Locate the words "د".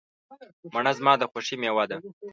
1.17-1.23